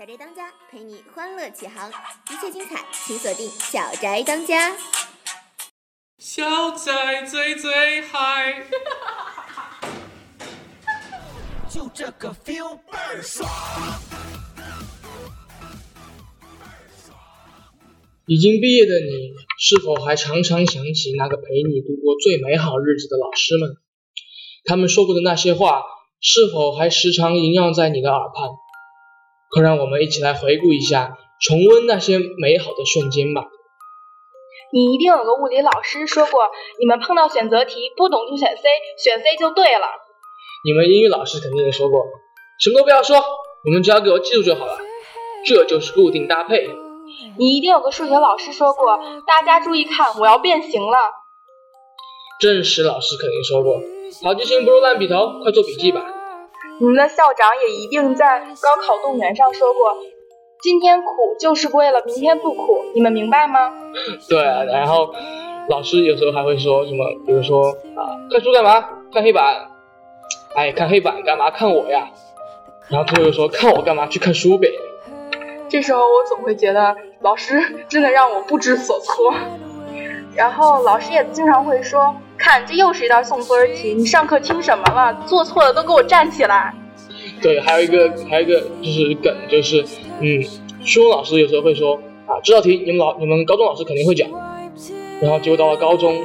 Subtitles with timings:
[0.00, 4.74] 小宅当家陪你欢乐启航，一切精彩请锁定小宅当家。
[6.16, 8.64] 小宅最最嗨，
[11.68, 13.46] 就这个 feel 倍儿爽。
[18.24, 23.76] 已经毕业的你，是否还常常想起那个陪你度过最美好日子的老师们？
[24.64, 25.82] 他们说过的那些话，
[26.22, 28.48] 是否还时常萦绕在你的耳畔？
[29.50, 33.46] 快让我们一起来回顾一下，重温那些美好的瞬间吧。
[34.72, 38.62] 你一定有个物理老师说过，你们碰到选择题不懂就选 C，
[39.02, 39.86] 选 C 就对了。
[40.64, 42.04] 你们英语老师肯定也说过，
[42.60, 43.20] 什么都不要说，
[43.64, 44.78] 你们只要给我记住就好了。
[45.44, 46.70] 这就是固定搭配。
[47.36, 50.98] 你一定有个数学老师说过，大家注意看，我要变形了。
[52.40, 53.80] 正史老师肯定说过，
[54.22, 56.19] 好记性不如烂笔头，快做笔记吧。
[56.80, 59.98] 你们的校长也一定在高考动员上说过，
[60.62, 63.70] 今天苦就是为了明天不苦，你们明白吗？
[64.26, 65.12] 对啊，然后
[65.68, 68.88] 老师有时候还会说什么，比如说啊，看书干嘛？
[69.12, 69.68] 看黑板。
[70.54, 71.50] 哎，看黑板干嘛？
[71.50, 72.08] 看我呀。
[72.88, 74.06] 然后他又说，看我干嘛？
[74.06, 74.70] 去看书呗。
[75.68, 79.34] 这时候我总会觉得老师真的让我不知所措。
[80.34, 82.16] 然后老师也经常会说，
[82.50, 85.14] 看这又是一道送分题，你上课听什么了？
[85.24, 86.74] 做错了都给我站起来。
[87.40, 89.84] 对，还有一个还有一个就是梗，就是
[90.18, 90.42] 嗯，
[90.84, 91.94] 初中老师有时候会说
[92.26, 94.28] 啊，这道题你们老你们高中老师肯定会讲，
[95.20, 96.24] 然后结果到了高中，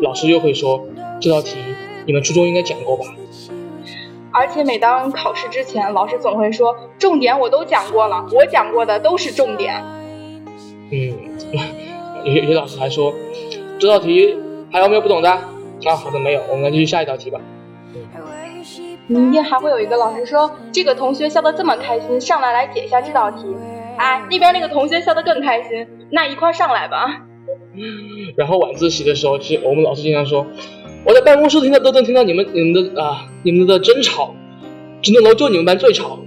[0.00, 0.82] 老师又会说
[1.20, 1.58] 这道题
[2.06, 3.04] 你们初中应该讲过吧。
[4.32, 9.74] 而且每当考试之前，老师总会说重点我都讲过了，我讲过的都是重点。
[10.90, 11.12] 嗯，
[12.24, 13.12] 有些有些老师还说
[13.78, 14.34] 这道题
[14.72, 15.38] 还有没有不懂的？
[15.84, 17.40] 啊，好的没有，我们来继续下一道题吧。
[19.06, 23.44] 明天还会有一个老师说这个同学笑得这么开心，上来来解一下这道题。
[23.96, 27.22] 哎，那边那个同学笑得更开心，那一块上来吧。
[28.36, 30.46] 然后晚自习的时候，其实我们老师经常说。
[31.02, 34.34] 我在办公室听到都能听到你们你们的啊你们的争吵，
[35.00, 36.18] 整栋楼就你们班最吵。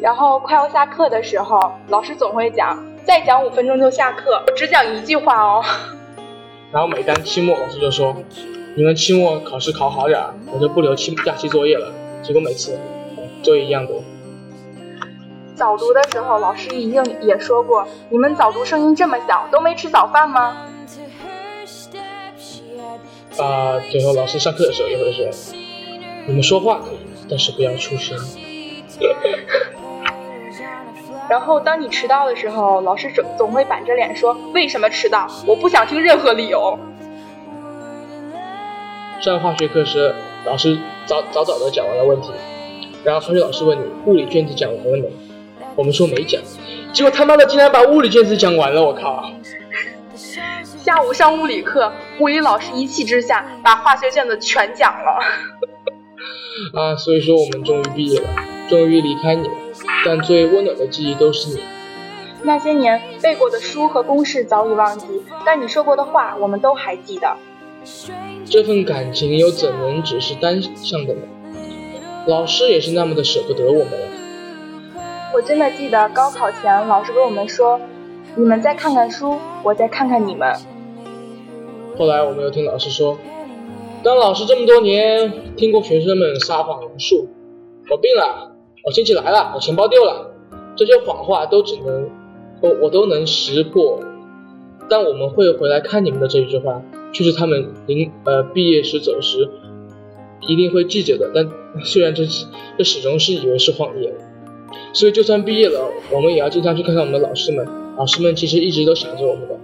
[0.00, 5.64] 然后快要下课的时候，老师总会讲再讲五分钟就下课，我只讲一句话哦。
[6.76, 8.14] 然后每当期末，老师就说
[8.74, 11.90] 你们期末考试考好点儿，我就不留期假期作业了。
[12.22, 12.78] 结果每次
[13.42, 14.04] 作业一样多。
[15.54, 20.66] 早读的时候，老师一定也说过，你们早读声音这么小，都没吃早饭吗？
[23.38, 25.24] 啊，最后老师上课的时候也会说
[26.28, 28.18] ：“你们说话可以，但是不要出声。”
[31.28, 35.26] 然后当你迟到的时候，老师总总会板着脸说：“为什么迟到？
[35.46, 36.78] 我不想听任何理由。”
[39.20, 42.30] 上化学课时，老师早早早的讲完了问题，
[43.02, 45.10] 然后化学老师问你物理卷子讲完了没？
[45.74, 46.40] 我们说没讲，
[46.92, 49.24] 结果他妈的竟然把物理卷子讲完了，我靠！
[50.14, 55.18] 下午上物理课，物理老师一气之下把化学卷子全讲了。
[56.80, 58.28] 啊，所以说我们终于毕业了，
[58.68, 59.54] 终于离开你了，
[60.04, 61.60] 但最温暖的记忆都是你。
[62.42, 65.06] 那些年背过的书和公式早已忘记，
[65.44, 67.36] 但你说过的话我们都还记得。
[68.44, 71.22] 这份感情又怎能只是单向的呢？
[72.26, 74.08] 老师也是那么的舍不得我们呀。
[75.34, 77.80] 我真的记得高考前老师跟我们说，
[78.34, 80.54] 你们再看看书，我再看看你们。
[81.96, 83.16] 后来我们又听老师说，
[84.02, 87.28] 当老师这么多年，听过学生们撒谎无数。
[87.88, 88.55] 我病了，
[88.86, 90.30] 我亲戚来了，我钱包丢了，
[90.76, 92.08] 这些谎话都只能，
[92.60, 93.98] 我我都能识破。
[94.88, 96.80] 但我们会回来看你们的这一句话，
[97.12, 99.50] 却是他们临呃毕业时走时
[100.46, 101.32] 一定会记着的。
[101.34, 101.50] 但
[101.84, 102.22] 虽然这
[102.78, 104.14] 这始终是以为是谎言，
[104.92, 107.66] 所以就算毕业了，我们也要经常去看看我们的老师们。
[107.96, 109.58] 老师们其实一直都想着我们的。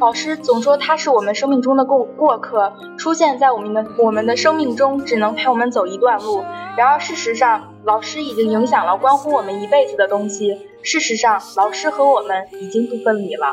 [0.00, 6.40] 老师总说他是我们生命中的过过客，出现在我们的我们的生命中，只能陪我们走一段路。
[6.76, 10.56] 然而事实上，老师已经影响了关乎我们一辈子的东西。
[10.82, 13.52] 事实上，老师和我们已经不分离了。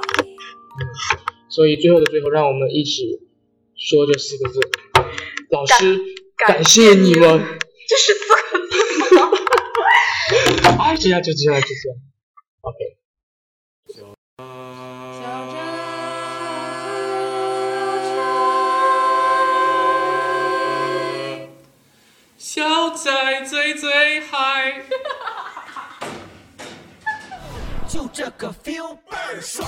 [1.50, 3.22] 所以最后的最后，让我们一起
[3.76, 4.60] 说这四个字：
[5.50, 6.00] 老师，
[6.38, 7.42] 感谢你们。
[7.88, 9.32] 这是四个字吗？
[10.80, 11.98] 哎， 这样就这样就这样。
[12.62, 12.78] OK。
[22.96, 24.82] 在最最嗨，
[27.88, 29.68] 就这个 feel 倍儿爽。